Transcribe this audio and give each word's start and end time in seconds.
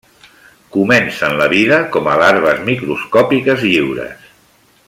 Comencen 0.77 1.35
la 1.41 1.47
vida 1.51 1.79
com 1.97 2.09
a 2.13 2.17
larves 2.23 2.65
microscòpiques 2.71 3.67
lliures. 3.71 4.29